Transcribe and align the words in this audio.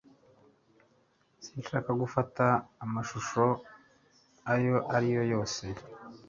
Sinshaka 1.45 1.91
gufata 2.01 2.45
amashusho 2.83 3.43
ayo 4.53 4.75
ari 4.95 5.07
yo 5.15 5.23
yose 5.33 5.63